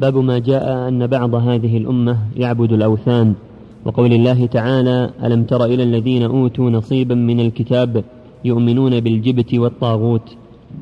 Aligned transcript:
باب 0.00 0.16
ما 0.16 0.38
جاء 0.38 0.88
أن 0.88 1.06
بعض 1.06 1.34
هذه 1.34 1.76
الأمة 1.76 2.18
يعبد 2.36 2.72
الأوثان. 2.72 3.34
وقول 3.84 4.12
الله 4.12 4.46
تعالى 4.46 5.10
ألم 5.24 5.44
تر 5.44 5.64
إلى 5.64 5.82
الذين 5.82 6.22
أوتوا 6.22 6.70
نصيبا 6.70 7.14
من 7.14 7.40
الكتاب 7.40 8.04
يؤمنون 8.44 9.00
بالجبت 9.00 9.54
والطاغوت؟ 9.54 10.36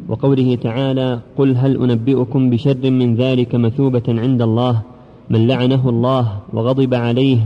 وقوله 0.08 0.54
تعالى 0.54 1.20
قل 1.38 1.56
هل 1.56 1.72
أنبئكم 1.82 2.50
بشر 2.50 2.90
من 2.90 3.14
ذلك 3.14 3.54
مثوبة 3.54 4.02
عند 4.08 4.42
الله؟ 4.42 4.82
من 5.30 5.46
لعنه 5.46 5.88
الله 5.88 6.24
وغضب 6.52 6.94
عليه 6.94 7.38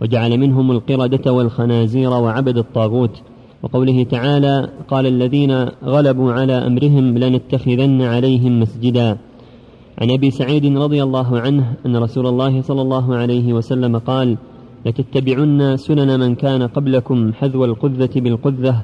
وجعل 0.00 0.38
منهم 0.38 0.70
القردة 0.70 1.32
والخنازير 1.32 2.10
وعبد 2.10 2.58
الطاغوت. 2.58 3.22
وقوله 3.62 4.02
تعالى 4.02 4.68
قال 4.88 5.06
الذين 5.06 5.52
غلبوا 5.84 6.32
على 6.32 6.52
أمرهم 6.52 7.18
لنتخذن 7.18 8.02
عليهم 8.02 8.60
مسجدا. 8.60 9.16
عن 9.98 10.10
أبي 10.10 10.30
سعيد 10.30 10.76
رضي 10.76 11.02
الله 11.02 11.40
عنه 11.40 11.74
أن 11.86 11.96
رسول 11.96 12.26
الله 12.26 12.62
صلى 12.62 12.82
الله 12.82 13.16
عليه 13.16 13.52
وسلم 13.52 13.98
قال 13.98 14.36
لتتبعن 14.86 15.76
سنن 15.76 16.20
من 16.20 16.34
كان 16.34 16.62
قبلكم 16.62 17.32
حذو 17.32 17.64
القذة 17.64 18.10
بالقذة 18.16 18.82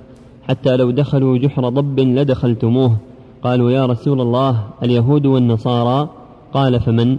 حتى 0.49 0.77
لو 0.77 0.91
دخلوا 0.91 1.39
جحر 1.39 1.69
ضب 1.69 2.01
لدخلتموه 2.01 2.97
قالوا 3.43 3.71
يا 3.71 3.87
رسول 3.87 4.21
الله 4.21 4.65
اليهود 4.83 5.27
والنصارى 5.27 6.09
قال 6.55 6.81
فمن؟ 6.81 7.19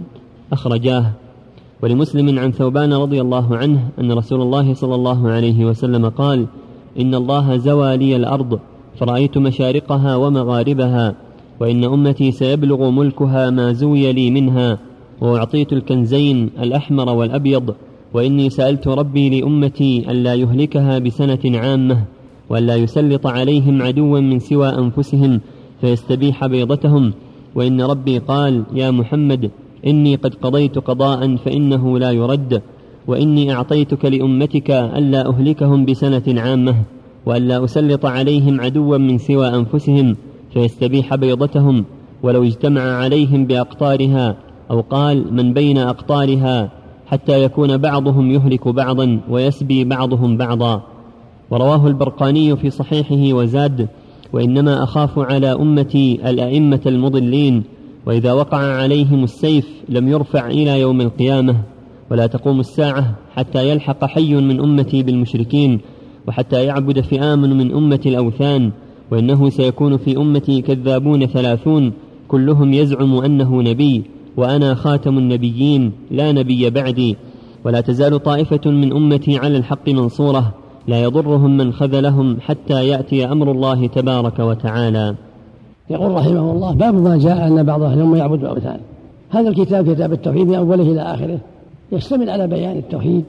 أخرجاه. 0.52 1.12
ولمسلم 1.82 2.38
عن 2.38 2.52
ثوبان 2.52 2.92
رضي 2.92 3.20
الله 3.20 3.56
عنه 3.56 3.88
أن 4.00 4.12
رسول 4.12 4.42
الله 4.42 4.74
صلى 4.74 4.94
الله 4.94 5.30
عليه 5.30 5.64
وسلم 5.64 6.08
قال 6.08 6.46
إن 7.00 7.14
الله 7.14 7.56
زوى 7.56 7.96
لي 7.96 8.16
الأرض 8.16 8.58
فرأيت 8.98 9.38
مشارقها 9.38 10.16
ومغاربها 10.16 11.14
وإن 11.64 11.84
أمتي 11.84 12.30
سيبلغ 12.30 12.90
ملكها 12.90 13.50
ما 13.50 13.72
زوي 13.72 14.12
لي 14.12 14.30
منها 14.30 14.78
وأعطيت 15.20 15.72
الكنزين 15.72 16.50
الأحمر 16.60 17.08
والأبيض 17.08 17.74
وإني 18.14 18.50
سألت 18.50 18.88
ربي 18.88 19.40
لأمتي 19.40 20.10
ألا 20.10 20.34
يهلكها 20.34 20.98
بسنة 20.98 21.58
عامة 21.58 22.04
وألا 22.50 22.76
يسلط 22.76 23.26
عليهم 23.26 23.82
عدوا 23.82 24.20
من 24.20 24.38
سوى 24.38 24.68
أنفسهم 24.68 25.40
فيستبيح 25.80 26.46
بيضتهم. 26.46 27.12
وإن 27.54 27.80
ربي 27.80 28.18
قال 28.18 28.64
يا 28.74 28.90
محمد 28.90 29.50
إني 29.86 30.14
قد 30.16 30.34
قضيت 30.34 30.78
قضاء 30.78 31.36
فإنه 31.36 31.98
لا 31.98 32.10
يرد 32.10 32.62
وإني 33.06 33.52
أعطيتك 33.52 34.04
لأمتك 34.04 34.70
ألا 34.70 35.28
أهلكهم 35.28 35.84
بسنة 35.84 36.40
عامة 36.40 36.74
وألا 37.26 37.64
أسلط 37.64 38.06
عليهم 38.06 38.60
عدوا 38.60 38.98
من 38.98 39.18
سوى 39.18 39.48
أنفسهم. 39.48 40.16
فيستبيح 40.54 41.14
بيضتهم 41.14 41.84
ولو 42.22 42.44
اجتمع 42.44 42.80
عليهم 42.80 43.46
بأقطارها 43.46 44.36
أو 44.70 44.80
قال 44.80 45.34
من 45.34 45.52
بين 45.52 45.78
أقطارها 45.78 46.70
حتى 47.06 47.42
يكون 47.42 47.76
بعضهم 47.76 48.30
يهلك 48.30 48.68
بعضا 48.68 49.20
ويسبي 49.28 49.84
بعضهم 49.84 50.36
بعضا. 50.36 50.82
ورواه 51.50 51.86
البرقاني 51.86 52.56
في 52.56 52.70
صحيحه 52.70 53.36
وزاد 53.36 53.88
وإنما 54.32 54.82
أخاف 54.82 55.18
على 55.18 55.52
أمتي 55.52 56.30
الأئمة 56.30 56.80
المضلين 56.86 57.62
وإذا 58.06 58.32
وقع 58.32 58.58
عليهم 58.58 59.24
السيف 59.24 59.68
لم 59.88 60.08
يرفع 60.08 60.46
إلى 60.46 60.80
يوم 60.80 61.00
القيامة 61.00 61.56
ولا 62.10 62.26
تقوم 62.26 62.60
الساعة 62.60 63.14
حتى 63.36 63.68
يلحق 63.68 64.04
حي 64.04 64.34
من 64.34 64.60
أمتي 64.60 65.02
بالمشركين 65.02 65.80
وحتى 66.28 66.64
يعبد 66.64 67.00
فئام 67.00 67.40
من 67.40 67.74
أمة 67.74 68.00
الأوثان 68.06 68.70
وإنه 69.14 69.48
سيكون 69.48 69.96
في 69.96 70.16
أمتي 70.16 70.62
كذابون 70.62 71.26
ثلاثون 71.26 71.92
كلهم 72.28 72.72
يزعم 72.72 73.14
أنه 73.14 73.62
نبي 73.62 74.02
وأنا 74.36 74.74
خاتم 74.74 75.18
النبيين 75.18 75.92
لا 76.10 76.32
نبي 76.32 76.70
بعدي. 76.70 77.16
ولا 77.64 77.80
تزال 77.80 78.22
طائفة 78.22 78.70
من 78.70 78.92
أمتي 78.92 79.38
على 79.38 79.56
الحق 79.56 79.88
منصورة 79.88 80.54
لا 80.88 81.02
يضرهم 81.02 81.56
من 81.56 81.72
خذلهم 81.72 82.36
حتى 82.40 82.88
يأتي 82.88 83.24
أمر 83.24 83.50
الله 83.50 83.86
تبارك 83.86 84.38
وتعالى. 84.38 85.14
يقول 85.90 86.10
رحمه 86.12 86.52
الله 86.52 86.74
باب 86.74 86.94
ما 86.94 87.18
جاء 87.18 87.46
أن 87.46 87.62
بعض 87.62 87.82
أهل 87.82 87.98
الأمة 87.98 88.18
يعبد 88.18 88.40
الأوثان 88.40 88.80
هذا 89.30 89.48
الكتاب 89.48 89.94
كتاب 89.94 90.12
التوحيد 90.12 90.48
من 90.48 90.54
أوله 90.54 90.92
إلى 90.92 91.00
آخره 91.00 91.38
يشتمل 91.92 92.30
على 92.30 92.46
بيان 92.46 92.76
التوحيد 92.76 93.24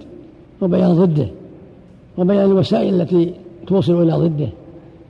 وبيان 0.62 0.94
ضده 0.94 1.28
وبيان 2.17 2.52
الوسائل 2.52 3.02
التي 3.02 3.34
توصل 3.67 4.02
إلى 4.02 4.13
ضده. 4.13 4.50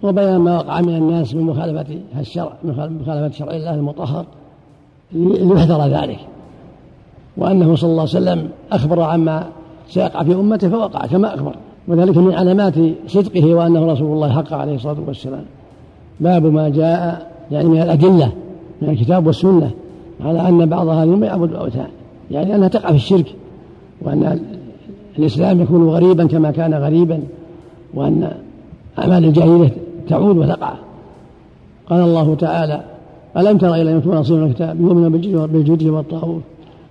وبيان 0.06 0.38
ما 0.38 0.58
وقع 0.58 0.82
من 0.82 0.96
الناس 0.96 1.36
من 1.36 1.42
مخالفة 1.42 1.86
الشرع 2.20 2.54
مخالفة 2.64 3.32
شرع 3.32 3.52
الله 3.52 3.76
المطهر 3.76 4.26
ليحذر 5.12 5.88
ذلك. 5.88 6.20
وأنه 7.38 7.76
صلى 7.76 7.90
الله 7.90 8.02
عليه 8.02 8.10
وسلم 8.10 8.50
أخبر 8.72 9.02
عما 9.02 9.48
سيقع 9.90 10.24
في 10.24 10.34
أمته 10.34 10.70
فوقع 10.70 11.06
كما 11.06 11.36
أخبر. 11.36 11.56
وذلك 11.88 12.18
من 12.18 12.34
علامات 12.34 12.74
صدقه 13.08 13.54
وأنه 13.54 13.92
رسول 13.92 14.12
الله 14.14 14.30
حق 14.34 14.54
عليه 14.54 14.76
الصلاة 14.76 14.98
والسلام. 15.08 15.46
باب 16.20 16.46
ما 16.46 16.70
جاء 16.70 17.32
يعني 17.52 17.70
من 17.70 17.82
الأدلة 17.82 18.32
من 18.82 18.90
الكتاب 18.90 19.28
والسنة 19.28 19.72
على 20.22 20.50
أن 20.50 20.70
بعض 20.70 20.88
هذه 20.88 21.04
الأمة 21.04 21.26
يعبد 21.28 21.50
الأوثان. 21.50 21.88
يعني 22.32 22.56
أنها 22.56 22.68
تقع 22.68 22.90
في 22.90 22.96
الشرك 22.96 23.36
وأن 24.02 24.40
الإسلام 25.20 25.62
يكون 25.62 25.90
غريبا 25.90 26.28
كما 26.28 26.52
كان 26.52 26.74
غريبا 26.74 27.20
وأن 27.94 28.32
أعمال 29.00 29.26
الجاهلية 29.26 29.72
تعود 30.08 30.38
وتقع. 30.38 30.74
قال 31.90 32.02
الله 32.02 32.36
تعالى 32.36 32.84
ألم 33.38 33.58
تر 33.58 33.76
إلى 33.76 33.92
يوم 33.92 34.02
نصيب 34.06 34.44
الكتاب 34.44 34.82
يؤمن 34.82 35.10
بالجد 35.48 35.84
والطاغوت 35.84 36.42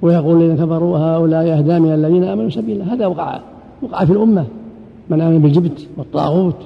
ويقول 0.03 0.43
الذين 0.43 0.57
كفروا 0.57 0.99
هؤلاء 0.99 1.45
يهدى 1.47 1.79
من 1.79 1.95
الذين 1.95 2.25
آمنوا 2.25 2.51
سبيلا. 2.51 2.95
هذا 2.95 3.07
وقع 3.07 3.41
وقع 3.83 4.05
في 4.05 4.13
الأمة. 4.13 4.45
من 5.11 5.21
آمن 5.21 5.39
بالجبت 5.39 5.89
والطاغوت 5.97 6.57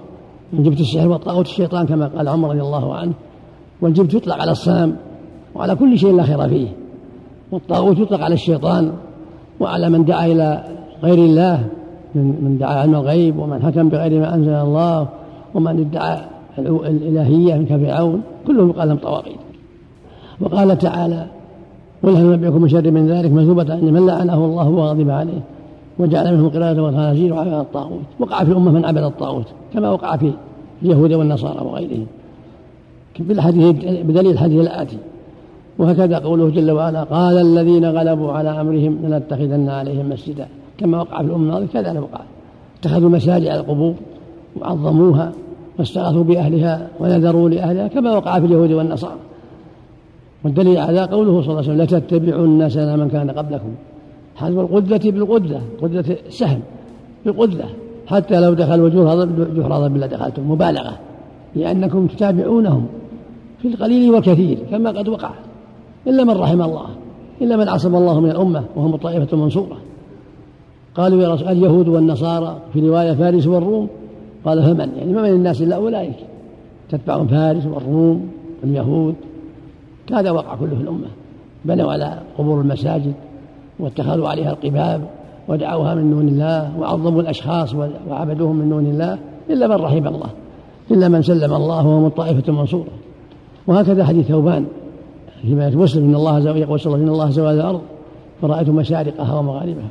من 0.53 0.63
جبت 0.63 0.81
السحر 0.81 1.09
والطاغوت 1.09 1.47
الشيطان 1.47 1.87
كما 1.87 2.07
قال 2.07 2.29
عمر 2.29 2.49
رضي 2.49 2.61
الله 2.61 2.95
عنه. 2.95 3.13
والجبت 3.81 4.15
يطلق 4.15 4.35
على 4.35 4.51
الصنم 4.51 4.97
وعلى 5.55 5.75
كل 5.75 5.99
شيء 5.99 6.17
لا 6.17 6.23
خير 6.23 6.49
فيه. 6.49 6.69
والطاغوت 7.53 7.99
يطلق 7.99 8.21
على 8.21 8.35
الشيطان 8.35 8.93
وعلى 9.61 9.91
من 9.91 10.05
دعا 10.05 10.27
إلى 10.27 10.65
غير 11.03 11.19
الله 11.19 11.67
من 12.15 12.57
دعا 12.61 12.75
علم 12.75 12.95
الغيب 12.95 13.39
ومن 13.39 13.63
حكم 13.63 13.89
بغير 13.89 14.21
ما 14.21 14.35
أنزل 14.35 14.53
الله 14.53 15.09
ومن 15.55 15.81
ادعى 15.81 16.21
الإلهية 16.59 17.55
من 17.55 17.67
كفرعون 17.67 18.23
كلهم 18.47 18.71
يقال 18.71 18.89
لهم 18.89 18.97
طواغيت. 18.97 19.39
وقال 20.41 20.79
تعالى 20.79 21.27
قل 22.03 22.11
هل 22.11 22.33
نبئكم 22.33 22.65
بشر 22.65 22.91
من 22.91 23.09
ذلك 23.09 23.33
مثوبة 23.33 23.75
أن 23.75 23.93
من 23.93 24.07
لعنه 24.07 24.45
الله 24.45 24.69
وغضب 24.69 25.11
عليه 25.11 25.41
وجعل 25.99 26.35
منهم 26.35 26.49
قردة 26.49 26.83
والخنازير 26.83 27.33
وعبد 27.35 27.53
الطاغوت. 27.53 28.01
وقع 28.21 28.45
في 28.45 28.51
الأمة 28.51 28.71
من 28.71 28.85
عبد 28.85 28.99
الطاغوت 28.99 29.47
كما 29.75 29.91
وقع 29.91 30.17
في 30.17 30.33
اليهود 30.83 31.13
والنصارى 31.13 31.67
وغيرهم. 31.67 32.07
بالحديث 33.21 33.77
بدليل 33.85 34.33
الحديث 34.33 34.61
الآتي. 34.61 34.99
وهكذا 35.79 36.19
قوله 36.19 36.49
جل 36.51 36.71
وعلا 36.71 37.03
قال 37.03 37.39
الذين 37.39 37.85
غلبوا 37.85 38.33
على 38.33 38.61
أمرهم 38.61 38.99
لنتخذن 39.03 39.69
عليهم 39.69 40.09
مسجدا. 40.09 40.47
كما 40.79 41.01
وقع 41.01 41.19
في 41.19 41.25
الأمة 41.25 41.45
الماضية 41.45 41.67
كذلك 41.67 42.03
وقع. 42.03 42.21
اتخذوا 42.81 43.11
مساجد 43.11 43.47
على 43.47 43.61
القبور 43.61 43.95
وعظموها. 44.61 45.33
واستغاثوا 45.79 46.25
بأهلها 46.25 46.89
ونذروا 47.01 47.49
لأهلها 47.49 47.89
كما 47.89 48.17
وقع 48.17 48.41
في 48.41 48.47
اليهود 48.47 48.73
والنصارى. 48.73 49.19
والدليل 50.45 50.79
على 50.79 51.01
قوله 51.01 51.43
صلى 51.43 51.51
الله 51.51 51.71
عليه 51.71 51.83
وسلم 51.83 51.83
لتتبعن 51.83 52.69
سنة 52.69 52.97
من 52.97 53.09
كان 53.09 53.31
قبلكم. 53.31 53.75
حذف 54.37 54.59
القدة 54.59 55.11
بالقدة 55.11 55.61
قدة 55.83 56.17
سهم 56.29 56.61
بالقدة 57.25 57.65
حتى 58.07 58.41
لو 58.41 58.55
دخلوا 58.55 58.89
جحر 58.89 59.79
ضب 59.89 59.97
لدخلتم 59.97 60.51
مبالغة. 60.51 60.99
لأنكم 61.57 62.07
تتابعونهم 62.07 62.87
في 63.63 63.69
القليل 63.69 64.11
والكثير 64.11 64.59
كما 64.71 64.91
قد 64.91 65.09
وقع. 65.09 65.31
إلا 66.07 66.25
من 66.25 66.31
رحم 66.31 66.63
الله 66.63 66.87
إلا 67.43 67.57
من 67.57 67.69
عصم 67.69 67.97
الله 67.97 68.21
من 68.21 68.31
الأمة 68.31 68.65
وهم 68.77 68.95
الطائفة 68.95 69.29
المنصورة. 69.33 69.77
قالوا 70.95 71.23
يا 71.23 71.35
رسول 71.35 71.49
اليهود 71.49 71.89
والنصارى 71.89 72.57
في 72.73 72.81
رواية 72.81 73.13
فارس 73.13 73.47
والروم 73.47 73.89
قال 74.45 74.63
فمن؟ 74.63 74.89
يعني 74.97 75.13
ما 75.13 75.23
من 75.23 75.29
الناس 75.29 75.63
إلا 75.63 75.77
أولئك؟ 75.77 76.17
تتبعهم 76.91 77.27
فارس 77.27 77.67
والروم 77.67 78.29
واليهود. 78.63 79.15
هذا 80.13 80.31
وقع 80.31 80.55
كله 80.55 80.75
في 80.77 80.83
الأمة. 80.83 81.07
بنوا 81.65 81.93
على 81.93 82.19
قبور 82.39 82.61
المساجد 82.61 83.13
واتخذوا 83.79 84.29
عليها 84.29 84.51
القباب 84.51 85.01
ودعوها 85.49 85.95
من 85.95 86.11
دون 86.11 86.29
الله 86.29 86.81
وعظموا 86.81 87.23
الأشخاص 87.23 87.75
وعبدوهم 88.09 88.57
من 88.57 88.69
دون 88.69 88.87
الله 88.87 89.19
إلا 89.51 89.67
من 89.67 89.75
رحم 89.75 90.07
الله 90.07 90.31
إلا 90.91 91.09
من 91.09 91.23
سلم 91.23 91.55
الله 91.55 91.87
وهم 91.87 92.07
الطائفة 92.07 92.43
المنصورة. 92.49 92.89
وهكذا 93.67 94.05
حديث 94.05 94.27
ثوبان 94.27 94.67
فيما 95.43 95.71
مسلم 95.71 96.05
إن 96.05 96.15
الله 96.15 96.59
يقول 96.59 96.81
صلى 96.81 96.95
الله 96.95 97.05
إن 97.05 97.09
الله 97.09 97.31
زوال 97.31 97.55
الأرض 97.55 97.81
فرأيت 98.43 98.69
مشارقها 98.69 99.39
ومغاربها 99.39 99.89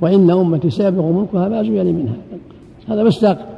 وإن 0.00 0.30
أمتي 0.30 0.70
سيبلغ 0.70 1.06
ملكها 1.06 1.48
ما 1.48 1.62
زوي 1.62 1.92
منها. 1.92 2.14
هذا 2.88 3.04
مصداق 3.04 3.51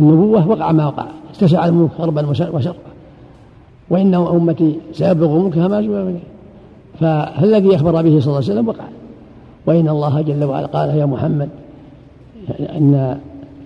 النبوة 0.00 0.48
وقع 0.48 0.72
ما 0.72 0.86
وقع 0.86 1.06
اتسع 1.34 1.66
الملك 1.66 1.90
غربا 1.98 2.26
وشرقا 2.26 2.92
وإن 3.90 4.14
أمتي 4.14 4.78
سيبلغ 4.92 5.38
ملكها 5.38 5.68
ما 5.68 5.82
زوي 5.82 6.04
منها 6.04 6.20
فالذي 7.00 7.76
أخبر 7.76 7.92
به 7.92 8.20
صلى 8.20 8.26
الله 8.26 8.36
عليه 8.36 8.52
وسلم 8.52 8.68
وقع. 8.68 8.84
وإن 9.66 9.88
الله 9.88 10.20
جل 10.20 10.44
وعلا 10.44 10.66
قال 10.66 10.88
يا 10.88 11.06
محمد 11.06 11.48
إن 12.60 13.18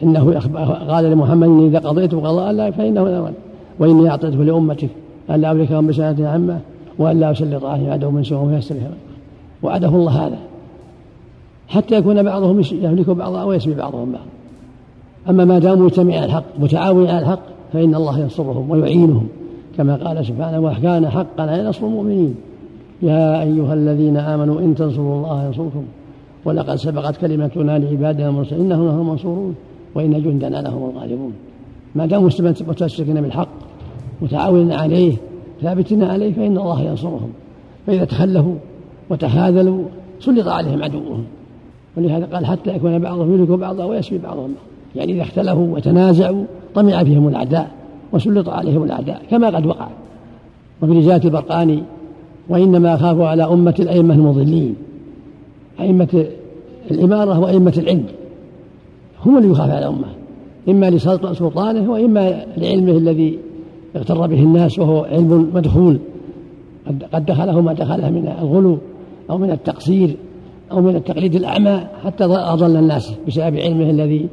إنه 0.02 0.40
قال 0.88 1.05
لمحمد 1.05 1.49
إني 1.49 1.67
إذا 1.67 1.78
قضيت 1.78 2.14
قضاء 2.14 2.50
الله 2.50 2.70
فإنه 2.70 3.08
لا 3.08 3.32
وإني 3.78 4.11
أعطيته 4.11 4.44
لأمتك 4.44 4.88
ألا 5.31 5.50
أملكهم 5.50 5.87
بسنة 5.87 6.28
عامة 6.28 6.58
وألا 6.99 7.31
أسلط 7.31 7.64
عليهم 7.64 7.90
عدو 7.90 8.11
من 8.11 8.25
سوء 8.25 8.38
ويستبهم 8.38 8.90
وعده 9.62 9.88
الله 9.88 10.26
هذا. 10.26 10.38
حتى 11.69 11.94
يكون 11.94 12.23
بعضهم 12.23 12.62
يملك 12.73 13.11
بعضا 13.11 13.44
ويسمي 13.44 13.75
بعضهم 13.75 14.12
بعضا. 14.12 14.36
أما 15.31 15.44
ما 15.44 15.58
داموا 15.58 15.84
مجتمعين 15.84 16.19
على 16.19 16.26
الحق 16.26 16.44
متعاونين 16.58 17.11
على 17.11 17.19
الحق 17.19 17.43
فإن 17.73 17.94
الله 17.94 18.19
ينصرهم 18.19 18.70
ويعينهم 18.70 19.28
كما 19.76 19.96
قال 19.96 20.26
سبحانه 20.26 20.61
وكان 20.61 21.08
حقا 21.08 21.43
على 21.43 21.69
نصر 21.69 21.87
المؤمنين. 21.87 22.34
يا 23.02 23.43
أيها 23.43 23.75
الذين 23.75 24.17
آمنوا 24.17 24.61
إن 24.61 24.75
تنصروا 24.75 25.17
الله 25.17 25.46
ينصركم. 25.46 25.84
ولقد 26.44 26.76
سبقت 26.76 27.17
كلمتنا 27.17 27.78
لعبادنا 27.78 28.28
المرسلين 28.28 28.61
إنهم 28.61 28.87
لهم 28.87 29.00
المنصورون 29.00 29.55
وإن 29.94 30.23
جندنا 30.23 30.62
لهم 30.62 30.90
الغالبون. 30.90 31.32
ما 31.94 32.06
داموا 32.06 32.31
متمسكين 32.40 33.20
بالحق 33.20 33.49
متعاونين 34.23 34.73
عليه 34.73 35.17
ثابتين 35.62 36.02
عليه 36.02 36.32
فإن 36.32 36.58
الله 36.58 36.82
ينصرهم. 36.82 37.31
فإذا 37.87 38.05
تخلفوا 38.05 38.55
وتخاذلوا 39.11 39.84
سلط 40.20 40.49
عليهم 40.49 40.82
عدوهم. 40.82 41.25
ولهذا 41.96 42.26
قال 42.26 42.46
حتى 42.46 42.76
يكون 42.76 42.99
بعضهم 42.99 43.34
يملك 43.34 43.49
بعضا 43.49 43.84
ويسبي 43.84 44.19
بعضهم 44.19 44.46
بعضا 44.46 44.75
يعني 44.97 45.12
إذا 45.12 45.23
اختلفوا 45.23 45.75
وتنازعوا 45.77 46.44
طمع 46.75 47.05
فيهم 47.05 47.29
الأعداء 47.29 47.71
وسلط 48.12 48.49
عليهم 48.49 48.83
الأعداء 48.83 49.23
كما 49.31 49.47
قد 49.47 49.67
وقع. 49.67 49.88
وفي 50.83 50.93
رجالة 50.93 51.25
البرقاني 51.25 51.83
وإنما 52.49 52.94
أخاف 52.94 53.21
على 53.21 53.44
أمة 53.44 53.75
الأئمة 53.79 54.15
المضلين 54.15 54.75
أئمة 55.81 56.27
الإمارة 56.91 57.41
وأئمة 57.41 57.75
العلم. 57.79 58.05
هم 59.27 59.38
اللي 59.38 59.50
يخاف 59.50 59.71
على 59.71 59.79
الأمة 59.79 60.09
إما 60.69 60.91
لسلطانه 60.91 61.91
وإما 61.91 62.44
لعلمه 62.56 62.93
الذي 62.93 63.38
اغتر 63.97 64.27
به 64.27 64.43
الناس 64.43 64.79
وهو 64.79 65.05
علم 65.05 65.50
مدخول. 65.55 65.99
قد 67.12 67.27
دخله 67.27 67.61
ما 67.61 67.73
دخله 67.73 68.11
من 68.11 68.35
الغلو 68.43 68.79
أو 69.31 69.38
من 69.38 69.50
التقصير 69.50 70.17
أو 70.73 70.81
من 70.81 70.97
التقليد 70.97 71.35
الأعمى 71.35 71.81
حتى 72.05 72.25
أضل 72.25 72.77
الناس 72.77 73.12
بسبب 73.29 73.56
علمه 73.56 73.91
الذي 73.91 74.29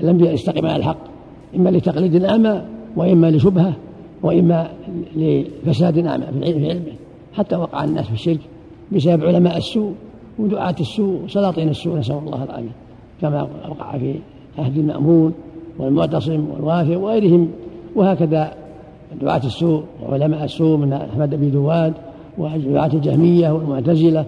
لم 0.00 0.24
يستقم 0.24 0.66
على 0.66 0.76
الحق 0.76 0.98
إما 1.56 1.70
لتقليد 1.70 2.24
أعمى 2.24 2.62
وإما 2.96 3.30
لشبهة 3.30 3.72
وإما 4.22 4.68
لفساد 5.16 6.06
أعمى 6.06 6.26
في 6.26 6.68
علمه. 6.68 6.92
حتى 7.34 7.56
وقع 7.56 7.84
الناس 7.84 8.06
في 8.06 8.12
الشرك 8.12 8.40
بسبب 8.92 9.24
علماء 9.24 9.56
السوء 9.56 9.92
ودعاة 10.38 10.74
السوء 10.80 11.22
وسلاطين 11.24 11.68
السوء 11.68 11.98
نسأل 11.98 12.18
الله 12.18 12.44
العافية. 12.44 12.70
كما 13.20 13.42
وقع 13.68 13.98
في 13.98 14.14
عهد 14.58 14.78
المأمون 14.78 15.32
والمعتصم 15.78 16.46
والوافي 16.50 16.96
وغيرهم. 16.96 17.48
وهكذا 17.94 18.52
دعاة 19.20 19.46
السوء 19.46 19.82
وعلماء 20.02 20.44
السوء 20.44 20.76
من 20.76 20.92
أحمد 20.92 21.34
بن 21.34 21.50
دواد 21.50 21.92
ودعاة 22.38 22.90
الجهمية 22.92 23.50
والمعتزلة 23.50 24.24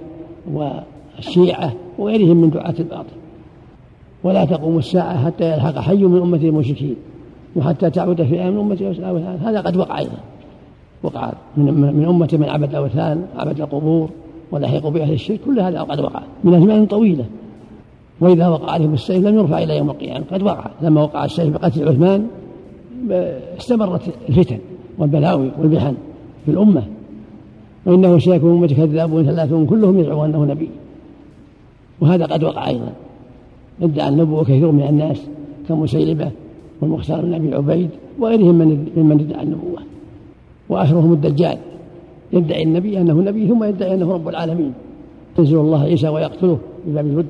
والشيعة 0.53 1.73
وغيرهم 1.99 2.37
من 2.37 2.51
دعاة 2.51 2.75
الباطل. 2.79 3.17
ولا 4.25 4.45
تقوم 4.45 4.79
الساعة 4.79 5.25
حتى 5.27 5.53
يلحق 5.53 5.79
حي 5.79 6.05
من 6.05 6.21
أمة 6.21 6.37
المشركين 6.37 6.97
وحتى 7.57 7.91
تعود 7.91 8.23
فئة 8.23 8.51
من 8.51 8.59
أمة 8.59 8.75
الأوثان 8.75 9.39
هذا 9.43 9.61
قد 9.61 9.77
وقع 9.77 9.99
أيضا. 9.99 10.19
وقع 11.03 11.33
من, 11.57 11.75
من 11.75 12.05
أمة 12.05 12.29
من 12.33 12.49
عبد 12.49 12.71
الأوثان 12.71 13.27
عبد 13.37 13.61
القبور 13.61 14.11
ولحقوا 14.53 14.91
بأهل 14.91 15.13
الشرك. 15.13 15.41
كل 15.47 15.61
هذا 15.61 15.83
قد 15.83 16.01
وقع 16.01 16.23
من 16.45 16.55
أزمان 16.55 16.87
طويلة. 16.87 17.25
وإذا 18.21 18.49
وقع 18.49 18.73
عليهم 18.73 18.95
السيف 18.95 19.27
لم 19.27 19.39
يرفع 19.39 19.63
إلى 19.63 19.77
يوم 19.77 19.91
القيامة 19.91 20.25
قد 20.33 20.43
وقع. 20.43 20.71
لما 20.83 21.03
وقع 21.03 21.25
السيف 21.25 21.49
بقتل 21.55 21.89
عثمان 21.89 22.27
استمرت 23.59 24.03
الفتن 24.29 24.59
والبلاوي 24.99 25.51
والمحن 25.59 25.95
في 26.45 26.51
الأمة. 26.51 26.83
وإنه 27.87 28.19
سيكون 28.19 28.51
أمة 28.51 28.67
كذابون 28.67 29.25
ثلاثون 29.25 29.67
كلهم 29.67 29.99
يدعو 29.99 30.25
أنه 30.25 30.45
نبي. 30.45 30.71
وهذا 32.01 32.27
قد 32.27 32.45
وقع 32.45 32.69
أيضا. 32.69 32.93
ادعى 33.83 34.09
النبوة 34.09 34.45
كثير 34.45 34.71
من 34.71 34.83
الناس 34.83 35.23
كمسيلمة 35.69 36.31
والمختار 36.81 37.21
بن 37.21 37.35
أبي 37.35 37.55
عبيد 37.55 37.91
وغيرهم 38.19 38.55
من 38.55 38.89
ممن 38.97 39.21
ادعى 39.21 39.43
النبوة. 39.43 39.83
وآخرهم 40.69 41.13
الدجال. 41.13 41.59
يدعي 42.33 42.63
النبي 42.63 43.01
أنه 43.01 43.15
نبي 43.15 43.49
ثم 43.49 43.65
يدعي 43.65 43.95
أنه 43.95 44.13
رب 44.13 44.29
العالمين. 44.29 44.73
ينزل 45.39 45.57
الله 45.57 45.83
عيسى 45.83 46.09
ويقتله 46.09 46.59
بباب 46.87 47.07
الود 47.07 47.27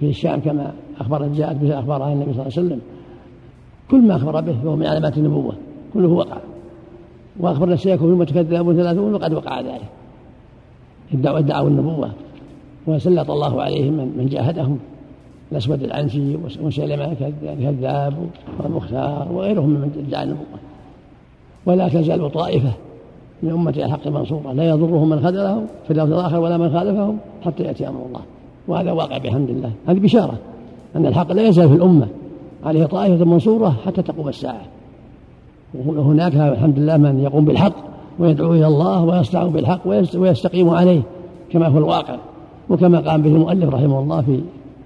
في 0.00 0.08
الشام 0.08 0.40
كما 0.40 0.72
أخبر 1.00 1.28
جاءت 1.28 1.56
به 1.56 1.78
أخبار 1.78 2.02
عن 2.02 2.12
النبي 2.12 2.32
صلى 2.32 2.42
الله 2.42 2.52
عليه 2.56 2.66
وسلم. 2.66 2.80
كل 3.90 4.00
ما 4.00 4.16
أخبر 4.16 4.40
به 4.40 4.52
فهو 4.52 4.76
من 4.76 4.86
علامات 4.86 5.18
النبوة. 5.18 5.52
كله 5.94 6.08
وقع. 6.08 6.36
وأخبرنا 7.40 7.76
سيكون 7.76 8.16
ثم 8.16 8.24
تكذبون 8.24 8.76
ثلاثون 8.76 9.14
وقد 9.14 9.32
وقع 9.34 9.60
ذلك. 9.60 9.88
ادعوا 11.14 11.38
ادعوا 11.38 11.68
النبوة. 11.68 12.10
وسلط 12.86 13.30
الله 13.30 13.62
عليهم 13.62 13.92
من 13.92 14.26
جاهدهم. 14.30 14.78
الأسود 15.52 15.82
العنسي 15.82 16.38
وسلمة 16.62 17.32
كذاب 17.60 18.14
والمختار 18.60 19.28
وغيرهم 19.32 19.68
من 19.68 20.04
ادعى 20.08 20.22
النبوة 20.22 20.46
ولا 21.66 21.88
تزال 21.88 22.32
طائفة 22.32 22.72
من 23.42 23.50
أمة 23.50 23.74
الحق 23.76 24.08
منصورة. 24.08 24.52
لا 24.52 24.68
يضرهم 24.68 25.08
من 25.08 25.20
خذلهم 25.20 25.66
في 25.86 25.90
اللفظ 25.92 26.12
الآخر 26.12 26.40
ولا 26.40 26.56
من 26.56 26.70
خالفهم 26.70 27.18
حتى 27.44 27.62
يأتي 27.62 27.88
أمر 27.88 28.06
الله. 28.06 28.20
وهذا 28.68 28.92
واقع 28.92 29.18
بحمد 29.18 29.50
الله. 29.50 29.70
هذه 29.86 29.98
بشارة 29.98 30.38
أن 30.96 31.06
الحق 31.06 31.32
لا 31.32 31.48
يزال 31.48 31.68
في 31.68 31.74
الأمة. 31.74 32.08
عليه 32.64 32.86
طائفة 32.86 33.24
منصورة 33.24 33.76
حتى 33.86 34.02
تقوم 34.02 34.28
الساعة. 34.28 34.62
وهناك 35.74 36.34
الحمد 36.34 36.78
لله 36.78 36.96
من 36.96 37.20
يقوم 37.20 37.44
بالحق 37.44 37.72
ويدعو 38.18 38.52
إلى 38.52 38.66
الله 38.66 39.04
ويصدع 39.04 39.46
بالحق 39.46 39.80
ويستقيم 40.14 40.70
عليه 40.70 41.02
كما 41.52 41.68
هو 41.68 41.78
الواقع. 41.78 42.16
وكما 42.70 43.00
قام 43.00 43.22
به 43.22 43.30
المؤلف 43.30 43.74
رحمه 43.74 44.00
الله 44.00 44.20
في 44.20 44.40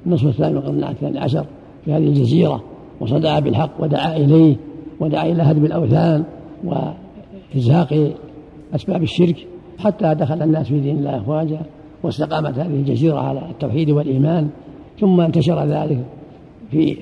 النصف 0.07 0.27
الثاني 0.27 0.53
من 0.53 0.59
القرن 0.59 0.85
الثاني 0.85 1.19
عشر 1.19 1.45
في 1.85 1.93
هذه 1.93 2.09
الجزيرة 2.09 2.63
وصدع 3.01 3.39
بالحق 3.39 3.71
ودعا 3.79 4.17
إليه 4.17 4.57
ودعا 5.01 5.27
إلى 5.27 5.43
هدم 5.43 5.65
الأوثان 5.65 6.25
وإزهاق 6.65 8.13
أسباب 8.75 9.03
الشرك 9.03 9.47
حتى 9.79 10.15
دخل 10.15 10.43
الناس 10.43 10.67
في 10.67 10.81
دين 10.81 10.99
الله 10.99 11.17
أفواجا 11.17 11.61
واستقامت 12.03 12.59
هذه 12.59 12.75
الجزيرة 12.75 13.19
على 13.19 13.41
التوحيد 13.51 13.91
والإيمان 13.91 14.49
ثم 15.01 15.21
انتشر 15.21 15.65
ذلك 15.65 16.05
في 16.71 16.97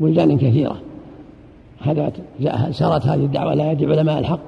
بلدان 0.00 0.38
كثيرة. 0.38 0.76
هذا 1.80 2.12
سارت 2.70 3.06
هذه 3.06 3.24
الدعوة 3.24 3.50
على 3.50 3.68
يد 3.68 3.84
علماء 3.84 4.18
الحق 4.18 4.40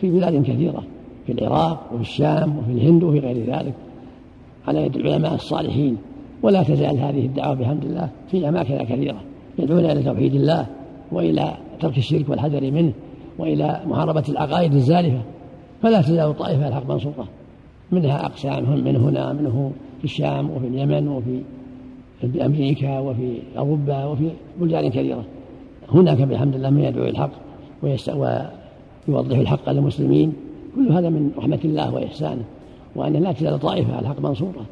في 0.00 0.10
بلاد 0.10 0.42
كثيرة 0.42 0.82
في 1.26 1.32
العراق 1.32 1.90
وفي 1.92 2.00
الشام 2.00 2.58
وفي 2.58 2.72
الهند 2.72 3.04
وفي 3.04 3.18
غير 3.18 3.36
ذلك. 3.36 3.74
على 4.68 4.82
يد 4.82 4.96
العلماء 4.96 5.34
الصالحين. 5.34 5.96
ولا 6.42 6.62
تزال 6.62 6.98
هذه 6.98 7.26
الدعوة 7.26 7.54
بحمد 7.54 7.84
الله 7.84 8.08
في 8.30 8.48
أماكن 8.48 8.78
كثيرة 8.78 9.20
يدعون 9.58 9.84
إلى 9.84 10.02
توحيد 10.02 10.34
الله 10.34 10.66
وإلى 11.12 11.54
ترك 11.80 11.98
الشرك 11.98 12.28
والحذر 12.28 12.70
منه 12.70 12.92
وإلى 13.38 13.80
محاربة 13.86 14.24
العقائد 14.28 14.74
الزالفة 14.74 15.20
فلا 15.82 16.02
تزال 16.02 16.36
طائفة 16.38 16.68
الحق 16.68 16.90
منصورة 16.90 17.28
منها 17.92 18.26
أقسام 18.26 18.84
من 18.84 18.96
هنا 18.96 19.32
منه 19.32 19.72
في 19.98 20.04
الشام 20.04 20.50
وفي 20.50 20.66
اليمن 20.66 21.08
وفي 21.08 21.40
في 22.20 22.46
أمريكا 22.46 22.98
وفي 22.98 23.38
أوروبا 23.58 24.04
وفي 24.04 24.30
بلدان 24.60 24.88
كثيرة. 24.88 25.24
هناك 25.92 26.22
بحمد 26.22 26.54
الله 26.54 26.70
من 26.70 26.80
يدعو 26.80 27.04
الحق 27.04 27.30
ويوضح 27.82 29.38
الحق 29.38 29.70
للمسلمين. 29.70 30.32
كل 30.74 30.92
هذا 30.92 31.08
من 31.08 31.30
رحمة 31.38 31.58
الله 31.64 31.94
وإحسانه 31.94 32.44
وأن 32.96 33.12
لا 33.12 33.32
تزال 33.32 33.60
طائفة 33.60 33.98
الحق 33.98 34.20
منصورة 34.20 34.66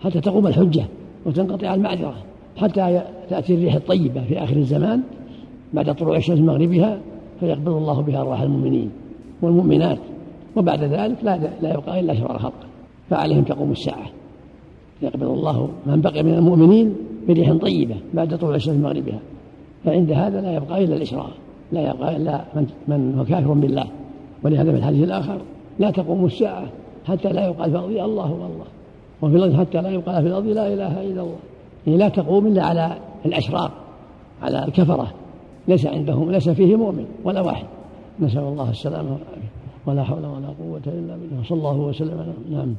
حتى 0.00 0.20
تقوم 0.20 0.46
الحجة 0.46 0.84
وتنقطع 1.26 1.74
المعذرة. 1.74 2.14
حتى 2.56 3.02
تأتي 3.30 3.54
الريح 3.54 3.74
الطيبة 3.74 4.24
في 4.24 4.44
آخر 4.44 4.56
الزمان 4.56 5.00
بعد 5.74 5.94
طلوع 5.94 6.16
الشمس 6.16 6.38
مغربها 6.38 6.98
فيقبض 7.40 7.68
الله 7.68 8.00
بها 8.00 8.20
أرواح 8.20 8.40
المؤمنين 8.40 8.90
والمؤمنات. 9.42 9.98
وبعد 10.56 10.82
ذلك 10.82 11.16
لا 11.22 11.38
لا 11.62 11.74
يبقى 11.74 12.00
إلا 12.00 12.14
شرار 12.14 12.38
خلق 12.38 12.66
فعليهم 13.10 13.42
تقوم 13.44 13.72
الساعة. 13.72 14.06
يقبض 15.02 15.28
الله 15.28 15.68
من 15.86 16.00
بقي 16.00 16.22
من 16.22 16.34
المؤمنين 16.34 16.94
بريح 17.28 17.52
طيبة 17.52 17.94
بعد 18.14 18.38
طلوع 18.38 18.54
الشمس 18.54 18.76
مغربها. 18.76 19.18
فعند 19.84 20.12
هذا 20.12 20.40
لا 20.40 20.56
يبقى 20.56 20.84
إلا 20.84 20.96
الإشراق 20.96 21.30
لا 21.72 21.90
يبقى 21.90 22.16
إلا 22.16 22.44
من, 22.54 22.66
من 22.88 23.14
هو 23.18 23.24
كافر 23.24 23.52
بالله. 23.52 23.86
ولهذا 24.42 24.72
في 24.72 24.78
الحديث 24.78 25.04
الآخر 25.04 25.38
لا 25.78 25.90
تقوم 25.90 26.24
الساعة 26.24 26.66
حتى 27.04 27.32
لا 27.32 27.46
يقال 27.46 27.70
الأرض 27.70 27.90
الله 27.90 28.32
والله. 28.32 28.66
وفي 29.22 29.36
الأرض 29.36 29.54
حتى 29.54 29.82
لا 29.82 29.88
يقال 29.88 30.22
في 30.22 30.28
الأرض 30.28 30.46
لا 30.46 30.74
إله 30.74 31.00
إلا 31.02 31.20
الله. 31.22 31.36
يعني 31.86 31.98
لا 31.98 32.08
تقوم 32.08 32.46
إلا 32.46 32.62
على 32.62 32.96
الأشرار 33.26 33.70
على 34.42 34.64
الكفرة. 34.64 35.12
ليس 35.68 35.86
عندهم 35.86 36.30
ليس 36.30 36.48
فيه 36.48 36.76
مؤمن 36.76 37.06
ولا 37.24 37.40
واحد. 37.40 37.66
نسأل 38.20 38.42
الله 38.42 38.70
السلامة 38.70 39.10
والعافية. 39.10 39.50
ولا 39.86 40.04
حول 40.04 40.26
ولا 40.26 40.48
قوة 40.48 40.82
إلا 40.86 41.16
بالله. 41.16 41.42
صلى 41.48 41.58
الله 41.58 41.76
وسلم 41.76 42.34
نعم. 42.50 42.76